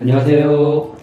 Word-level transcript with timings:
안녕하세요. 0.00 0.96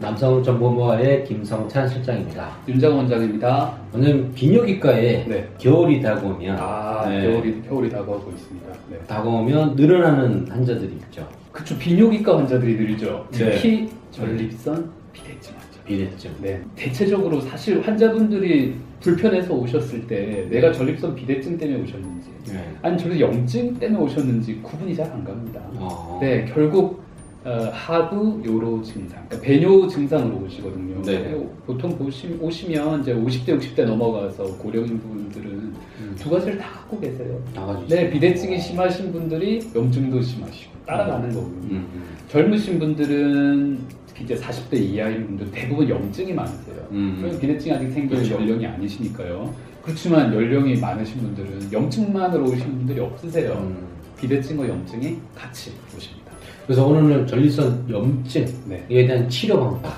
남성정보모아의 0.00 1.22
김성찬 1.24 1.88
실장입니다. 1.88 2.50
윤장 2.66 2.96
원장입니다. 2.96 3.72
오늘 3.94 4.28
비뇨기과에 4.34 5.24
네. 5.28 5.48
겨울이 5.58 6.02
다가오면 6.02 6.56
아, 6.58 7.08
네, 7.08 7.30
겨울이, 7.30 7.62
겨울이 7.62 7.88
다가오고 7.90 8.32
있습니다. 8.32 8.66
네. 8.90 8.98
다가오면 9.06 9.76
늘어나는 9.76 10.48
환자들이 10.48 10.94
있죠. 10.94 11.28
그쵸, 11.52 11.78
비뇨기과 11.78 12.38
환자들이 12.38 12.74
늘죠. 12.74 13.24
네. 13.30 13.52
특히 13.52 13.88
전립선 14.10 14.90
비대증 15.12 15.54
환자. 15.54 15.80
비대증. 15.86 16.30
네. 16.42 16.60
대체적으로 16.74 17.40
사실 17.40 17.80
환자분들이 17.86 18.74
불편해서 19.00 19.54
오셨을 19.54 20.08
때 20.08 20.48
내가 20.50 20.72
전립선 20.72 21.14
비대증 21.14 21.56
때문에 21.56 21.84
오셨는지 21.84 22.30
네. 22.48 22.74
아니 22.82 22.98
전립 22.98 23.20
염증 23.20 23.74
때문에 23.78 24.02
오셨는지 24.02 24.56
구분이 24.60 24.96
잘 24.96 25.06
안 25.12 25.22
갑니다. 25.22 25.60
어, 25.76 26.18
네, 26.20 26.44
결국 26.52 27.03
어, 27.44 27.70
하부 27.72 28.42
요로 28.44 28.82
증상, 28.82 29.22
그러니까 29.28 29.40
배뇨 29.40 29.86
증상으로 29.86 30.46
오시거든요. 30.46 31.02
네. 31.02 31.46
보통 31.66 31.96
보시, 31.98 32.38
오시면 32.40 33.02
이제 33.02 33.14
50대, 33.14 33.60
60대 33.60 33.84
넘어가서 33.84 34.44
고령인 34.56 34.98
분들은 34.98 35.50
음, 35.50 36.16
두 36.18 36.30
가지를 36.30 36.56
다 36.56 36.70
갖고 36.70 36.98
계세요. 36.98 37.38
나가주시죠. 37.54 37.94
네, 37.94 38.08
비대증이 38.10 38.58
심하신 38.58 39.12
분들이 39.12 39.60
염증도 39.74 40.22
심하시고 40.22 40.72
따라가는 40.86 41.28
거고요. 41.34 41.50
음, 41.50 41.88
음. 41.94 42.04
젊으신 42.28 42.78
분들은 42.78 43.78
특히 44.06 44.24
이제 44.24 44.36
40대 44.36 44.80
이하인 44.80 45.26
분들 45.26 45.50
대부분 45.50 45.86
염증이 45.86 46.32
많으세요. 46.32 46.88
음. 46.92 47.18
그럼 47.20 47.38
비대증이 47.38 47.74
아직 47.74 47.90
생길 47.90 48.16
그렇죠. 48.16 48.36
연령이 48.36 48.66
아니시니까요. 48.66 49.54
그렇지만 49.82 50.32
연령이 50.34 50.76
많으신 50.76 51.20
분들은 51.20 51.70
염증만으로 51.70 52.44
오시는 52.44 52.78
분들이 52.78 53.00
없으세요. 53.00 53.52
음. 53.52 53.86
비대증과 54.18 54.66
염증이 54.66 55.18
같이 55.34 55.72
오십니다. 55.94 56.23
그래서 56.66 56.86
오늘은 56.86 57.26
전립선 57.26 57.86
염증에 57.90 58.46
네. 58.66 59.06
대한 59.06 59.28
치료 59.28 59.60
방법 59.60 59.92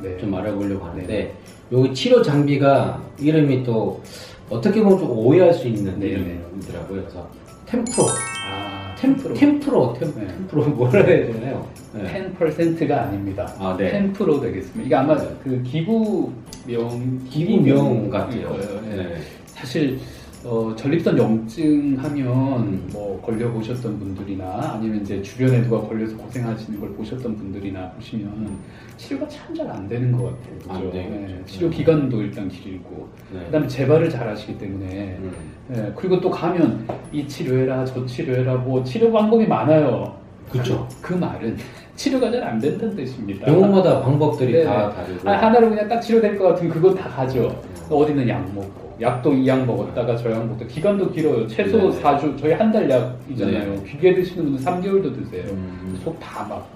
네. 0.00 0.16
좀 0.18 0.32
알아보려고 0.34 0.84
하는데 0.86 1.34
여기 1.72 1.94
치료 1.94 2.22
장비가 2.22 3.02
이름이 3.18 3.64
또 3.64 4.00
어떻게 4.48 4.82
보면 4.82 4.98
좀 4.98 5.10
오해할 5.10 5.52
수 5.52 5.66
있는 5.66 5.98
네, 5.98 6.08
이름이더라고요. 6.08 7.02
그래서 7.02 7.28
템프로, 7.66 8.06
아, 8.48 8.94
템프로, 8.98 9.34
템프로, 9.34 9.96
템, 9.98 10.14
네. 10.14 10.26
템프로 10.28 10.64
뭐라 10.66 11.02
해야 11.02 11.32
되나요? 11.32 11.66
네. 11.94 12.32
10%가 12.38 13.02
아닙니다. 13.02 13.52
아, 13.58 13.74
네. 13.76 13.92
10% 13.92 14.40
되겠습니다. 14.42 14.82
이게 14.86 14.94
아마 14.94 15.16
그 15.42 15.62
기부명 15.62 17.24
기부명 17.28 18.10
같아요. 18.10 18.56
네. 18.88 18.96
네. 18.96 19.16
사실 19.46 19.98
어, 20.44 20.74
전립선 20.76 21.16
염증 21.16 21.96
하면 21.98 22.26
음. 22.26 22.88
뭐 22.92 23.20
걸려 23.24 23.50
보셨던 23.52 23.98
분들이나 23.98 24.72
아니면 24.74 25.00
이제 25.02 25.22
주변에 25.22 25.62
누가 25.62 25.80
걸려서 25.86 26.16
고생하시는 26.16 26.80
걸 26.80 26.90
보셨던 26.94 27.36
분들이나 27.36 27.90
보시면 27.92 28.58
치료가 28.96 29.28
참 29.28 29.54
잘 29.54 29.70
안 29.70 29.88
되는 29.88 30.10
것 30.10 30.24
같아요. 30.24 30.58
그죠? 30.58 30.72
안 30.72 30.90
되겠죠. 30.90 31.44
치료 31.46 31.70
기간도 31.70 32.22
일단 32.22 32.48
길고 32.48 33.08
네. 33.32 33.44
그다음에 33.46 33.68
재발을 33.68 34.10
잘 34.10 34.28
하시기 34.28 34.58
때문에 34.58 35.16
음. 35.20 35.32
네, 35.68 35.92
그리고 35.94 36.20
또 36.20 36.28
가면 36.28 36.86
이 37.12 37.26
치료해라 37.28 37.84
저 37.84 38.04
치료해라 38.04 38.56
뭐 38.56 38.82
치료 38.82 39.12
방법이 39.12 39.46
많아요. 39.46 40.16
그쵸. 40.50 40.88
그, 41.00 41.14
그 41.14 41.18
말은 41.18 41.56
치료가 41.94 42.30
잘 42.32 42.42
안 42.42 42.58
된다는 42.58 42.96
뜻입니다. 42.96 43.46
병원마다 43.46 44.00
방법들이 44.02 44.52
네. 44.54 44.64
다 44.64 44.90
다르고. 44.90 45.30
아, 45.30 45.34
하나로 45.34 45.68
그냥 45.70 45.88
딱 45.88 46.00
치료될 46.00 46.36
것 46.36 46.48
같으면 46.48 46.72
그거 46.72 46.92
다 46.92 47.08
가죠. 47.08 47.48
음. 47.48 47.86
어디는 47.94 48.28
약 48.28 48.52
먹고 48.52 48.81
약도 49.00 49.32
이 49.34 49.46
약 49.46 49.64
먹었다가 49.66 50.16
저 50.16 50.30
약 50.30 50.46
먹고 50.46 50.66
기간도 50.66 51.10
길어요. 51.12 51.46
최소 51.48 51.78
네네. 51.78 52.02
4주 52.02 52.38
저희 52.38 52.52
한 52.52 52.70
달 52.72 52.88
약이잖아요. 52.88 53.74
네. 53.74 53.84
길게 53.90 54.14
드시는 54.14 54.44
분은 54.44 54.58
3개월도 54.58 55.14
드세요. 55.14 55.44
음. 55.52 56.00
속다막 56.04 56.68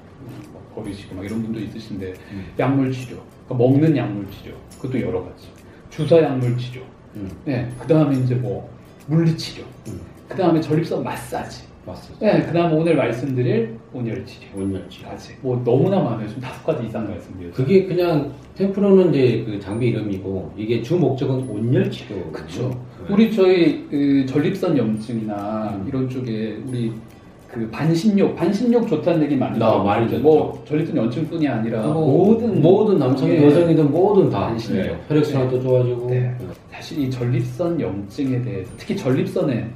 버리시고 0.74 1.14
막 1.16 1.24
이런 1.24 1.42
분도 1.42 1.58
있으신데 1.60 2.14
음. 2.32 2.46
약물 2.58 2.92
치료, 2.92 3.16
그러니까 3.46 3.54
먹는 3.66 3.96
약물 3.96 4.26
치료 4.30 4.54
그것도 4.80 5.00
여러 5.00 5.22
가지. 5.24 5.48
주사 5.90 6.20
약물 6.22 6.56
치료. 6.58 6.82
음. 7.14 7.30
네, 7.44 7.68
그 7.80 7.86
다음에 7.86 8.16
이제 8.16 8.34
뭐 8.34 8.68
물리 9.06 9.36
치료. 9.36 9.64
음. 9.88 10.00
그 10.28 10.36
다음에 10.36 10.60
전립선 10.60 11.02
마사지. 11.02 11.64
맞습니다. 11.86 12.26
네, 12.26 12.42
그 12.42 12.52
다음에 12.52 12.74
오늘 12.74 12.96
말씀드릴 12.96 13.76
온열 13.92 14.26
치료. 14.26 14.48
온열치. 14.56 15.02
까지. 15.04 15.34
뭐 15.40 15.62
너무나 15.64 16.00
많아요. 16.00 16.26
지금 16.28 16.42
다섯 16.42 16.64
가지 16.64 16.86
이상 16.86 17.08
말씀드렸어요. 17.08 17.52
그게 17.52 17.84
그냥 17.86 18.32
템프로는 18.56 19.14
이제 19.14 19.44
그 19.46 19.60
장비 19.60 19.88
이름이고 19.88 20.52
이게 20.56 20.82
주 20.82 20.96
목적은 20.96 21.48
온열 21.48 21.90
치료. 21.90 22.16
그쵸. 22.32 22.76
우리 23.08 23.32
저희 23.32 23.86
그 23.88 24.26
전립선 24.26 24.76
염증이나 24.76 25.76
음. 25.76 25.84
이런 25.88 26.08
쪽에 26.08 26.58
우리 26.66 26.92
그 27.48 27.70
반신욕, 27.70 28.34
반신욕 28.34 28.88
좋다는 28.88 29.22
얘기 29.22 29.36
많이 29.36 29.56
나 29.58 29.78
많이. 29.78 30.08
듣죠. 30.08 30.20
뭐 30.20 30.62
전립선 30.66 30.96
염증뿐이 30.96 31.46
아니라 31.46 31.86
뭐, 31.86 32.26
모든 32.26 32.60
모든 32.60 32.98
남성이든 32.98 33.42
예. 33.42 33.46
여성이든 33.46 33.90
모든 33.92 34.28
다 34.28 34.48
반신욕. 34.48 34.82
네. 34.82 34.96
혈액순환도 35.08 35.62
좋아지고. 35.62 36.10
네. 36.10 36.34
사실 36.72 36.98
이 36.98 37.10
전립선 37.10 37.80
염증에 37.80 38.42
대해서 38.42 38.70
특히 38.76 38.96
전립선에 38.96 39.70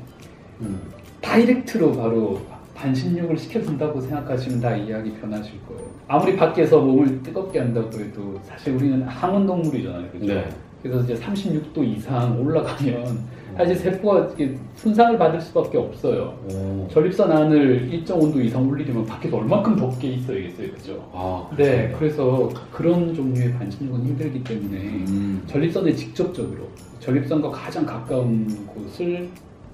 음. 0.60 0.81
다이렉트로 1.20 1.92
바로 1.92 2.41
반신욕을 2.75 3.36
시켜준다고 3.36 4.00
생각하시면 4.00 4.60
다 4.60 4.75
이야기 4.75 5.12
변하실 5.12 5.53
거예요. 5.69 5.82
아무리 6.08 6.36
밖에서 6.36 6.81
몸을 6.81 7.22
뜨겁게 7.22 7.58
한다고 7.58 7.91
해도 7.98 8.41
사실 8.44 8.75
우리는 8.75 9.03
항온 9.03 9.47
동물이잖아요. 9.47 10.09
그죠? 10.10 10.26
네. 10.26 10.48
그래서 10.82 11.03
이제 11.03 11.14
36도 11.14 11.84
이상 11.84 12.41
올라가면 12.41 13.41
사실 13.56 13.76
세포가 13.76 14.19
이렇게 14.20 14.56
손상을 14.76 15.19
받을 15.19 15.38
수밖에 15.38 15.76
없어요. 15.76 16.38
오. 16.50 16.88
전립선 16.91 17.30
안을 17.30 17.88
일정 17.92 18.19
온도 18.19 18.41
이상 18.41 18.66
올리려면 18.66 19.04
밖에서 19.04 19.36
얼만큼 19.36 19.76
덥게 19.76 20.09
있어야겠어요, 20.09 20.70
그죠? 20.72 21.10
아, 21.12 21.47
네. 21.56 21.94
그래서 21.98 22.48
그런 22.72 23.14
종류의 23.14 23.53
반신욕은 23.53 24.06
힘들기 24.06 24.42
때문에 24.42 24.78
음. 24.78 25.42
전립선에 25.47 25.94
직접적으로 25.94 26.69
전립선과 27.00 27.50
가장 27.50 27.84
가까운 27.84 28.66
곳을 28.66 29.06
에 29.14 29.28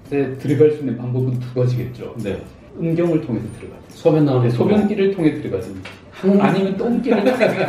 들어갈 0.09 0.71
수 0.71 0.79
있는 0.79 0.97
방법은 0.97 1.39
두 1.39 1.53
가지겠죠. 1.59 2.15
네. 2.23 2.41
음경을 2.79 3.21
통해서 3.21 3.45
들어가든 3.59 3.83
소변 3.89 4.25
나오는 4.25 4.47
네, 4.47 4.55
소변기를 4.55 5.15
통해 5.15 5.33
들어가든 5.41 5.75
한 6.11 6.41
아니면 6.41 6.77
똥기를 6.77 7.23
통해 7.23 7.67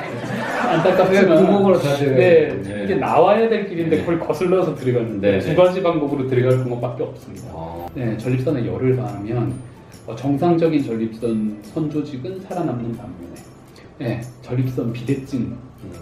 안타깝지만 0.69 1.45
구멍으로 1.47 1.79
다 1.79 1.97
네, 1.97 2.61
돼요. 2.63 2.85
이게 2.85 2.95
나와야 2.97 3.49
될 3.49 3.69
길인데 3.69 3.97
네. 3.97 4.03
그걸 4.03 4.21
거슬러서 4.21 4.75
들어가는 4.75 5.21
네, 5.21 5.39
두 5.39 5.49
네. 5.49 5.55
가지 5.55 5.83
방법으로 5.83 6.29
들어갈 6.29 6.59
방법밖에 6.59 7.03
없습니다. 7.05 7.49
아, 7.55 7.87
네, 7.95 8.17
전립선에 8.19 8.67
열을 8.67 8.97
가하면 8.97 9.55
어, 10.07 10.15
정상적인 10.15 10.85
전립선 10.85 11.59
선조직은 11.63 12.41
살아남는 12.41 12.97
반면에 12.97 13.35
네, 13.99 14.21
전립선 14.43 14.93
비대증 14.93 15.41
음. 15.41 15.93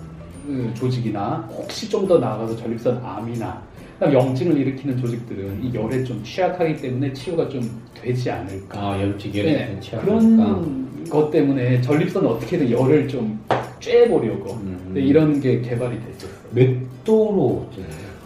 그 0.46 0.72
조직이나 0.74 1.48
혹시 1.50 1.88
좀 1.88 2.06
더 2.06 2.18
나아가서 2.18 2.56
전립선 2.56 3.00
암이나 3.04 3.62
염증을 4.00 4.58
일으키는 4.58 4.98
조직들은 4.98 5.64
이 5.64 5.74
열에 5.74 6.04
좀 6.04 6.22
취약하기 6.22 6.76
때문에 6.76 7.12
치료가 7.12 7.48
좀 7.48 7.62
되지 7.94 8.30
않을까. 8.30 8.78
아, 8.78 9.02
염증이 9.02 9.32
네, 9.32 9.78
취약하니까. 9.80 10.00
그런 10.04 10.86
것 11.08 11.30
때문에 11.30 11.80
전립선 11.80 12.26
어떻게든 12.26 12.70
열을 12.70 13.08
좀 13.08 13.40
쬐보려고 13.80 14.52
음. 14.60 14.90
네, 14.92 15.00
이런 15.00 15.40
게 15.40 15.60
개발이 15.60 15.98
됐었어요. 16.00 16.30
몇 16.52 17.04
도로 17.04 17.68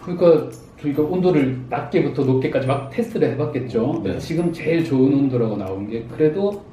그러니까 0.03 0.49
저희가 0.81 1.03
온도를 1.03 1.59
낮게부터 1.69 2.23
높게까지 2.23 2.67
막 2.67 2.89
테스트를 2.89 3.31
해봤겠죠. 3.31 4.01
네. 4.03 4.17
지금 4.19 4.51
제일 4.51 4.83
좋은 4.83 5.13
온도라고 5.13 5.55
나온 5.55 5.87
게 5.89 6.03
그래도 6.15 6.63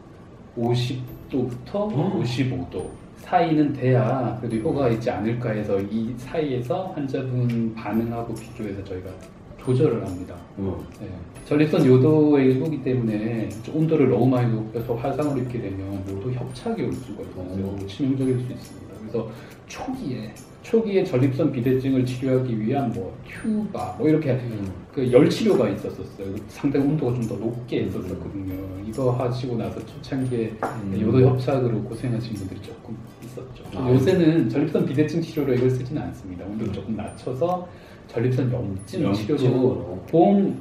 50도부터 0.57 1.75
어. 1.75 2.23
55도 2.25 2.87
사이는 3.19 3.73
돼야 3.73 4.37
그래도 4.41 4.69
효과가 4.69 4.89
있지 4.91 5.11
않을까 5.11 5.51
해서 5.51 5.79
이 5.81 6.15
사이에서 6.17 6.93
환자분 6.95 7.75
반응하고 7.75 8.35
비교해서 8.35 8.83
저희가 8.85 9.11
조절을 9.59 10.05
합니다. 10.07 10.35
음. 10.59 10.77
네. 11.01 11.09
전립선 11.45 11.85
요도의 11.85 12.47
일부기 12.47 12.83
때문에 12.83 13.49
좀 13.63 13.77
온도를 13.77 14.09
너무 14.09 14.27
많이 14.27 14.51
높여서 14.53 14.95
화상을 14.95 15.37
입게 15.43 15.61
되면 15.61 16.03
요도 16.09 16.33
협착이 16.33 16.83
올 16.83 16.93
수가 16.93 17.23
있어요. 17.23 17.65
오. 17.65 17.87
치명적일 17.87 18.35
수 18.41 18.53
있습니다. 18.53 18.95
그래서 19.01 19.31
초기에 19.67 20.33
초기에 20.69 21.03
전립선 21.03 21.51
비대증을 21.51 22.05
치료하기 22.05 22.61
위한 22.61 22.93
뭐 22.93 23.17
튜바 23.27 23.97
뭐 23.99 24.07
이렇게 24.09 24.33
음. 24.33 24.71
그열 24.93 25.31
치료가 25.31 25.67
있었었어요. 25.71 26.35
상당히 26.49 26.87
온도가 26.87 27.15
좀 27.15 27.29
더 27.29 27.37
높게 27.37 27.85
했었거든요. 27.85 28.55
이거 28.87 29.11
하시고 29.13 29.57
나서 29.57 29.85
초창기에 29.87 30.53
음. 30.63 30.99
요도 31.01 31.21
협착으로 31.23 31.83
고생하신 31.85 32.35
분들이 32.35 32.61
조금 32.61 32.97
있었죠. 33.25 33.65
아. 33.79 33.91
요새는 33.91 34.49
전립선 34.51 34.85
비대증 34.85 35.23
치료로 35.23 35.55
이걸 35.55 35.71
쓰지는 35.71 36.03
않습니다. 36.03 36.45
온도를 36.45 36.73
조금 36.73 36.97
낮춰서 36.97 37.67
전립선 38.09 38.53
염증. 38.53 39.13
치료로 39.15 40.03
보험 40.11 40.55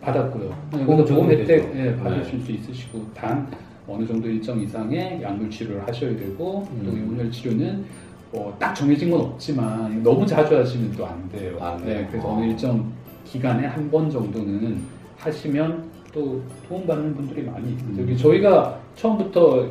받았고요. 0.00 0.52
보험 0.72 1.04
보험 1.04 1.30
혜택. 1.30 1.72
예, 1.76 1.94
받으실 1.96 2.40
수 2.40 2.50
있으시고 2.50 3.04
단 3.14 3.48
어느 3.86 4.04
정도 4.06 4.28
일정 4.28 4.60
이상의 4.60 5.20
약물 5.22 5.50
치료를 5.50 5.86
하셔야 5.86 6.16
되고 6.16 6.66
음. 6.72 6.82
또이 6.84 7.00
온열 7.00 7.30
치료는 7.30 7.84
뭐 8.32 8.54
딱 8.58 8.74
정해진 8.74 9.10
건 9.10 9.20
없지만 9.20 10.02
너무 10.02 10.26
자주 10.26 10.56
하시면 10.56 10.92
또 10.96 11.06
안 11.06 11.28
돼요. 11.30 11.56
안 11.60 11.76
네, 11.84 11.94
돼요. 11.94 12.06
그래서 12.10 12.28
어. 12.28 12.36
어느 12.36 12.46
일정 12.46 12.84
기간에 13.24 13.66
한 13.66 13.90
번 13.90 14.10
정도는 14.10 14.80
하시면 15.18 15.84
또 16.12 16.40
도움받는 16.68 17.14
분들이 17.14 17.42
많이 17.42 17.72
있어요. 17.74 18.04
음. 18.04 18.16
저희가 18.16 18.78
처음부터 18.96 19.66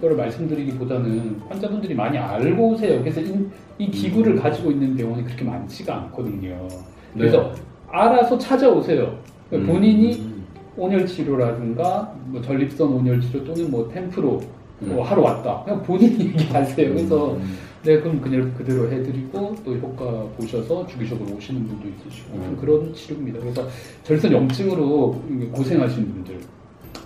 거를 0.00 0.16
말씀드리기보다는 0.16 1.40
환자분들이 1.48 1.94
많이 1.94 2.16
알고 2.16 2.68
오세요. 2.70 3.00
그래서 3.00 3.20
이, 3.20 3.34
이 3.78 3.90
기구를 3.90 4.36
가지고 4.36 4.70
있는 4.70 4.94
병원이 4.96 5.24
그렇게 5.24 5.44
많지가 5.44 5.94
않거든요. 6.02 6.68
그래서 7.14 7.52
알아서 7.90 8.38
찾아오세요. 8.38 9.18
음. 9.52 9.66
본인이 9.66 10.30
온열 10.76 11.06
치료라든가 11.06 12.14
뭐 12.26 12.40
전립선 12.40 12.88
온열 12.88 13.20
치료 13.20 13.42
또는 13.44 13.70
뭐 13.70 13.90
템프로 13.92 14.40
뭐 14.80 15.02
하러 15.04 15.22
왔다. 15.22 15.62
그냥 15.64 15.82
본인이 15.82 16.26
얘기하세요. 16.26 16.94
그래서 16.94 17.32
음. 17.34 17.42
네, 17.82 17.98
그럼 17.98 18.20
그냥 18.20 18.52
그대로 18.54 18.90
해드리고 18.90 19.56
또 19.64 19.74
효과 19.76 20.24
보셔서 20.36 20.86
주기적으로 20.86 21.34
오시는 21.36 21.66
분도 21.66 21.88
있으시고 21.88 22.34
좀 22.34 22.56
그런 22.60 22.92
치료입니다. 22.92 23.40
그래서 23.40 23.66
절선 24.04 24.32
염증으로 24.32 25.22
고생하시는 25.52 26.12
분들, 26.12 26.40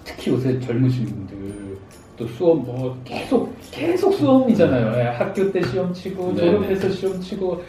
특히 0.02 0.32
요새 0.32 0.58
젊으신 0.58 1.06
분들 1.06 1.36
또 2.16 2.26
수험 2.26 2.64
뭐 2.64 2.96
계속 3.04 3.54
계속 3.70 4.12
수험이잖아요. 4.14 4.98
예, 4.98 5.02
학교 5.10 5.50
때 5.52 5.62
시험 5.62 5.92
치고 5.92 6.34
네네. 6.34 6.50
졸업해서 6.50 6.90
시험 6.90 7.20
치고 7.20 7.62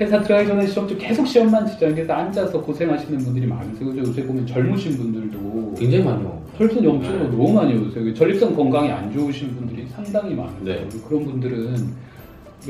회사 0.00 0.20
들어가기 0.20 0.48
전에 0.48 0.66
시험 0.66 0.88
치고 0.88 1.00
계속 1.00 1.26
시험만 1.26 1.66
치잖아요. 1.66 1.94
그래서 1.94 2.12
앉아서 2.12 2.60
고생하시는 2.60 3.18
분들이 3.18 3.46
많으세요. 3.46 3.96
요새 3.98 4.24
보면 4.24 4.46
젊으신 4.46 4.96
분들도 4.96 5.74
굉장히 5.78 6.04
오고. 6.04 6.42
혈전 6.56 6.84
염증으로 6.84 7.24
네. 7.24 7.30
너무 7.30 7.52
많이 7.52 7.74
오세요. 7.74 8.12
전립선 8.14 8.54
건강이 8.56 8.90
안 8.90 9.12
좋으신 9.12 9.54
분들이 9.54 9.86
상당히 9.86 10.34
많으세요. 10.34 10.64
네. 10.64 10.88
그런 11.08 11.24
분들은 11.24 12.08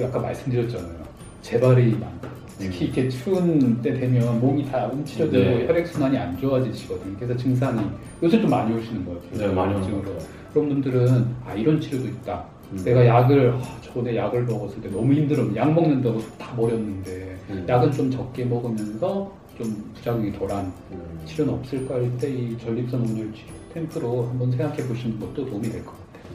아까 0.02 0.18
말씀드렸잖아요. 0.18 0.98
재발이 1.42 1.92
많다. 1.92 2.28
특히 2.58 2.86
이렇게 2.86 3.08
추운 3.08 3.80
때 3.80 3.94
되면 3.94 4.40
몸이 4.40 4.64
다 4.70 4.88
움츠려들고 4.92 5.50
음. 5.50 5.58
네. 5.60 5.66
혈액순환이 5.68 6.18
안 6.18 6.36
좋아지시거든요. 6.38 7.16
그래서 7.16 7.36
증상이 7.36 7.80
요새 8.22 8.40
좀 8.40 8.50
많이 8.50 8.74
오시는 8.76 9.04
것 9.04 9.22
같아요. 9.30 9.48
네, 9.48 9.54
많이 9.54 9.74
오는. 9.74 9.90
것 10.04 10.12
같아요. 10.12 10.28
그런 10.52 10.68
분들은 10.68 11.26
아 11.46 11.54
이런 11.54 11.80
치료도 11.80 12.06
있다. 12.08 12.44
음. 12.72 12.82
내가 12.84 13.06
약을 13.06 13.52
아, 13.52 13.78
저번에 13.80 14.16
약을 14.16 14.44
먹었을 14.44 14.80
때 14.82 14.88
너무 14.90 15.12
힘들어 15.14 15.44
약 15.54 15.72
먹는다고 15.72 16.20
다 16.36 16.54
버렸는데 16.56 17.36
음. 17.50 17.64
약은 17.68 17.92
좀 17.92 18.10
적게 18.10 18.44
먹으면서 18.44 19.32
좀 19.56 19.90
부작용이 19.94 20.32
덜한 20.32 20.72
음. 20.92 21.20
치료는 21.26 21.54
없을까 21.54 21.94
할 21.94 22.10
때 22.18 22.28
이 22.28 22.58
전립선 22.58 23.00
온열 23.02 23.32
치료 23.32 23.46
템프로 23.72 24.26
한번 24.28 24.50
생각해 24.50 24.76
보시는 24.88 25.18
것도 25.20 25.46
도움이 25.46 25.68
될 25.70 25.84
것 25.84 25.92
같아요. 25.92 26.32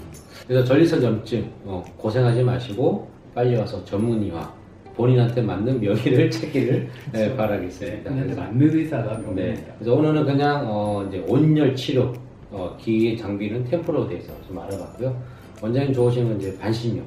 그래서 0.48 0.64
전립선 0.66 1.04
염증 1.04 1.52
어, 1.66 1.84
고생하지 1.98 2.44
마시고 2.44 3.10
빨리 3.34 3.56
와서 3.56 3.84
전문의와 3.86 4.54
본인한테 4.96 5.42
맞는 5.42 5.80
명의를 5.80 6.30
찾기를 6.32 6.90
네, 7.12 7.36
바라겠습니다. 7.36 8.10
본인한테 8.10 8.36
맞는 8.36 8.76
의사가 8.76 9.18
네. 9.18 9.24
명입니다. 9.24 9.74
그래서 9.80 9.94
오늘은 9.96 10.26
그냥 10.26 10.66
어, 10.68 11.04
이제 11.08 11.24
온열 11.28 11.76
치료 11.76 12.14
어, 12.52 12.78
기기 12.80 13.18
장비는 13.18 13.64
템포로에 13.66 14.08
대해서 14.08 14.34
좀 14.48 14.60
알아봤고요. 14.60 15.20
원장님 15.62 15.94
좋으신 15.94 16.28
건 16.28 16.40
이제 16.40 16.56
반신욕 16.60 17.06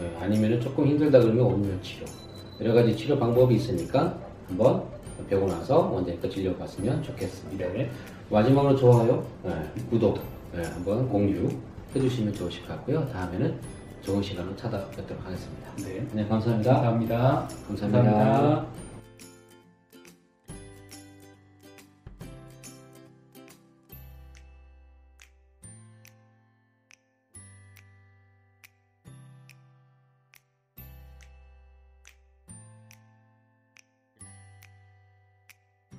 예, 0.00 0.24
아니면은 0.24 0.60
조금 0.60 0.86
힘들다 0.86 1.20
그러면 1.20 1.44
온열 1.44 1.80
치료 1.82 2.04
여러 2.60 2.74
가지 2.74 2.96
치료 2.96 3.16
방법이 3.18 3.54
있으니까 3.54 4.18
한번 4.48 4.82
배우고 5.28 5.46
나서 5.46 5.78
원장님 5.90 6.20
거 6.20 6.28
진료받으면 6.28 7.02
좋겠습니다. 7.02 7.68
네. 7.72 7.90
마지막으로 8.30 8.74
좋아요, 8.74 9.24
예, 9.46 9.50
구독 9.90 10.18
예, 10.56 10.62
한번 10.62 11.08
공유 11.08 11.48
해주시면 11.94 12.34
좋으실 12.34 12.62
것 12.62 12.68
같고요. 12.70 13.06
다음에는 13.12 13.54
좋은 14.04 14.22
시간으로 14.22 14.54
찾아뵙도록 14.54 15.24
하겠습니다. 15.24 15.70
네. 15.76 16.06
네, 16.12 16.28
감사합니다. 16.28 16.74
감사합니다. 16.74 17.48
감사합니다. 17.66 18.02
감사합니다. 18.02 18.83